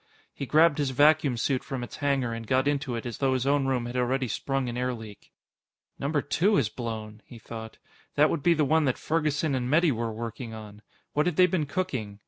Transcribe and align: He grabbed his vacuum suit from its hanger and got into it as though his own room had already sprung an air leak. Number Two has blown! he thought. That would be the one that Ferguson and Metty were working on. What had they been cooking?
He 0.33 0.47
grabbed 0.47 0.79
his 0.79 0.89
vacuum 0.89 1.37
suit 1.37 1.63
from 1.63 1.83
its 1.83 1.97
hanger 1.97 2.33
and 2.33 2.47
got 2.47 2.67
into 2.67 2.95
it 2.95 3.05
as 3.05 3.19
though 3.19 3.35
his 3.35 3.45
own 3.45 3.67
room 3.67 3.85
had 3.85 3.95
already 3.95 4.27
sprung 4.27 4.67
an 4.67 4.75
air 4.75 4.95
leak. 4.95 5.31
Number 5.99 6.23
Two 6.23 6.55
has 6.55 6.69
blown! 6.69 7.21
he 7.23 7.37
thought. 7.37 7.77
That 8.15 8.31
would 8.31 8.41
be 8.41 8.55
the 8.55 8.65
one 8.65 8.85
that 8.85 8.97
Ferguson 8.97 9.53
and 9.53 9.69
Metty 9.69 9.91
were 9.91 10.11
working 10.11 10.55
on. 10.55 10.81
What 11.13 11.27
had 11.27 11.35
they 11.35 11.45
been 11.45 11.67
cooking? 11.67 12.17